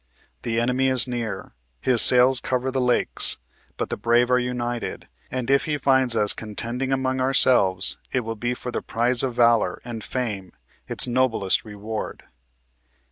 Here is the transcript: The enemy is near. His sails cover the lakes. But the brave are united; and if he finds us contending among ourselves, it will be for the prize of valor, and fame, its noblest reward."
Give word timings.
The 0.41 0.59
enemy 0.59 0.87
is 0.87 1.07
near. 1.07 1.51
His 1.79 2.01
sails 2.01 2.39
cover 2.39 2.71
the 2.71 2.81
lakes. 2.81 3.37
But 3.77 3.91
the 3.91 3.97
brave 3.97 4.31
are 4.31 4.39
united; 4.39 5.07
and 5.29 5.47
if 5.47 5.65
he 5.65 5.77
finds 5.77 6.15
us 6.15 6.33
contending 6.33 6.91
among 6.91 7.21
ourselves, 7.21 7.99
it 8.11 8.21
will 8.21 8.35
be 8.35 8.55
for 8.55 8.71
the 8.71 8.81
prize 8.81 9.21
of 9.21 9.35
valor, 9.35 9.79
and 9.85 10.03
fame, 10.03 10.53
its 10.87 11.05
noblest 11.07 11.63
reward." 11.63 12.23